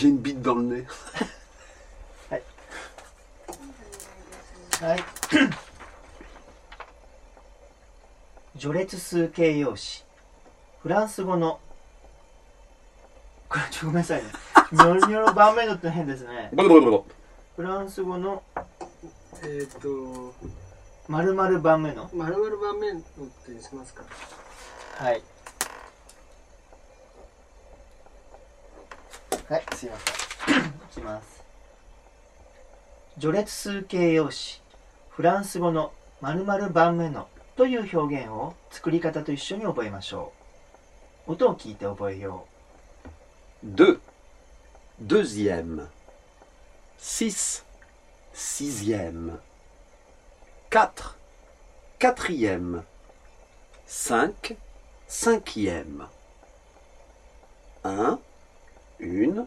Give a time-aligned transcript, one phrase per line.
[0.00, 0.86] j'ai une bite dans le nez.
[4.80, 5.04] はい。
[8.58, 10.02] 序列数形容詞。
[10.82, 11.60] フランス語の、
[13.50, 14.30] これちょっとごめんなさいね。
[14.72, 16.50] ニョロニョロ盤面のって変ですね。
[17.56, 18.42] フランス語の
[19.42, 20.34] えっ、と
[21.08, 22.08] 〇〇盤面の。
[22.14, 23.04] 丸々盤面のっ
[23.44, 24.02] てにしますか？
[24.96, 25.22] はい。
[29.50, 30.66] はい、すいません。
[30.66, 31.42] いきます。
[33.18, 34.60] 序列数形容詞。
[35.08, 40.32] フランス語の〇〇盤面のという表現を作り方と一緒に覚えましょ
[41.26, 41.32] う。
[41.32, 42.46] 音を聞いて覚えよ
[43.64, 44.00] Deux.
[45.00, 45.88] Deuxième.
[46.98, 47.64] Six.
[48.34, 49.38] Sixième.
[50.68, 51.16] Quatre.
[51.98, 52.82] Quatrième.
[53.86, 54.58] Cinq.
[55.08, 56.06] Cinquième.
[57.82, 58.18] Un.
[58.98, 59.46] Une.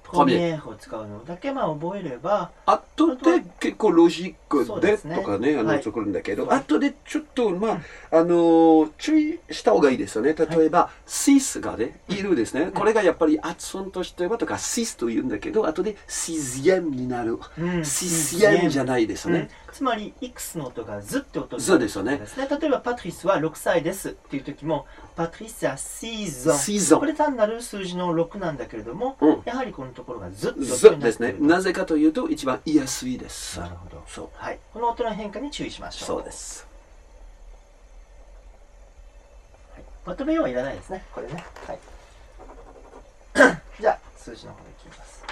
[0.11, 6.59] プロミエを使うのだけまあ覚えれば、後で結構ロジックでとかね、あの、はい作るんだけど、はい。
[6.59, 7.79] 後でちょっと、ま
[8.11, 10.33] あ、あの、注意した方がいいですよね。
[10.33, 12.71] 例えば、シスがね、いるですね。
[12.73, 17.39] これがやっぱり発音としてはとか、シスと言うんだけど、後でシズエムになる。
[17.57, 17.85] うん。
[17.85, 19.41] シスエムじゃないですようん。
[19.41, 19.49] ね。
[19.71, 21.63] つまり、X の音がずって音になる。
[21.63, 22.21] そうですよね。
[22.37, 29.41] 例えば、パトリスは6歳ですっていう時も、パトリスは6シゾこれ単なる数字の6なんだけれども、うん。
[29.45, 31.35] やはりこのところがずっとそうですね。
[31.39, 33.59] なぜかというと、一番言いやすいです。
[33.59, 34.03] なるほど。
[34.07, 34.29] そう。
[34.33, 34.59] はい。
[34.73, 36.07] この音の変化に注意しましょう。
[36.07, 36.31] そうで。
[36.31, 36.67] す。
[40.03, 41.05] まとめようはいらないですね。
[41.13, 41.45] これね。
[41.67, 41.79] はい。
[43.79, 45.23] じゃあ、数字の方にいきます。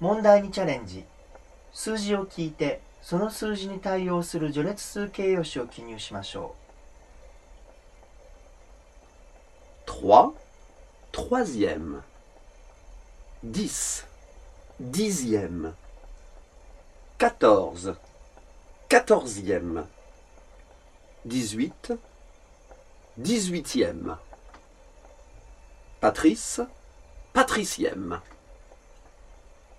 [0.00, 1.04] 問題にチャレンジ。
[1.72, 6.56] 数字を聞いて、その数字に対応する序列数形容詞を記入しましょ
[9.86, 10.43] Trois.
[11.13, 12.01] Troisième.
[13.43, 14.05] Dix.
[14.79, 15.73] Dixième.
[17.17, 17.95] Quatorze.
[18.87, 19.85] Quatorzième.
[21.25, 21.93] Dix-huit.
[23.17, 24.17] Dix-huitième.
[25.99, 26.61] Patrice.
[27.33, 28.21] Patricième.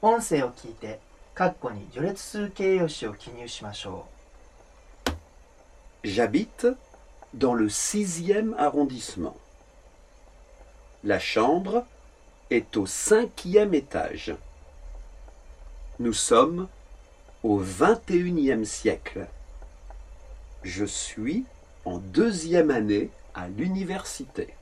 [0.03, 0.07] う。
[0.07, 1.01] 音声を聞いて、
[1.35, 4.07] 括弧に序列数形容詞を記入しましょ
[6.03, 6.67] J'habite
[7.35, 9.37] dans le sixième arrondissement.
[11.05, 11.85] La chambre
[12.51, 14.35] est au cinquième étage.
[15.99, 16.69] Nous sommes
[17.43, 19.27] au vingt et unième siècle.
[20.63, 21.45] Je suis
[21.85, 24.55] en deuxième année à l'université.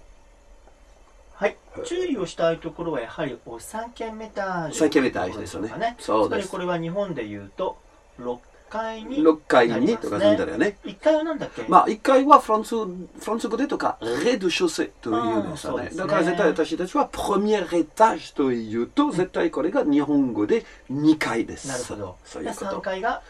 [1.41, 1.45] う。
[1.45, 1.57] はい。
[1.85, 4.87] 注意をしたいところはやはりお3軒目タージュ。
[4.87, 5.97] 5軒目タージュですよねね。
[5.99, 7.79] そうですつまりこれは日本で言うと、
[8.21, 8.39] 6
[8.74, 10.78] 階に、6階にとかなんだよね。
[10.84, 11.64] 1階はなんだっけ？
[11.68, 15.92] まあ、1階はフランス、フランス語でとか、レドショセというんですよね。
[15.94, 21.68] だから絶対私たちは、プロミエルエタージというと、絶対これが日本語で2階です。
[21.68, 22.18] なるほど。
[22.26, 22.82] そういうこで3と。
[22.82, 23.22] 階が、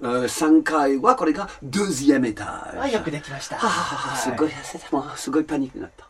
[0.00, 2.78] 3階はこれがドゥジエメタージ。
[2.78, 3.56] あよくできました。
[3.56, 4.96] ははははすごい痩せた。
[4.96, 6.06] もうすごいパニックになった。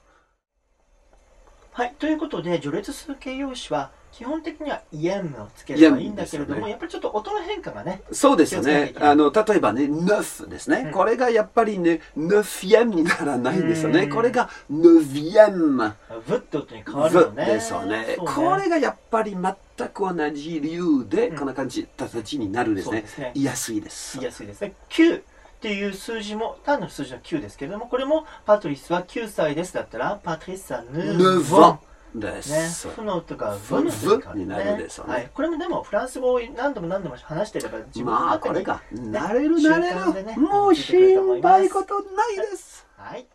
[1.79, 1.95] はい。
[1.97, 10.87] ということで、序列数形容詞は、基本的にはイエムをつければいいんだけれども、ねやっぱりちょっと音の変化がね、そうですよねあの、例えばね、ネフですね。
[10.87, 14.03] うんこれがやっぱりね、ネフィエムにならないんですよね。
[14.03, 15.95] うんこれがネフィエム。
[16.27, 17.47] ブッと音に変わるのね。
[17.47, 18.15] ですよね。
[18.17, 23.31] そうこれがやっぱり全く同じ理由で、うんこんな感じ、形になるんですねね。
[23.35, 24.25] 言いやすいです言い。
[24.25, 24.73] やすいですね。
[24.91, 25.23] 9
[25.59, 32.21] っていう数字も、単なる数字の9ですけれども、これもパトリスは9歳ですだったら、パトリスはヌヌーヴォンン。
[32.21, 32.87] です。
[32.87, 35.31] ね、フの音がフブの音に変わる、になるんですよねはい。
[35.35, 40.41] これもでも、フランス語を何度も何度も話していれば、自分のまあ、これが、慣れる慣れ習慣でねる。
[40.41, 42.87] もう心配事ないです。
[42.97, 43.27] はい。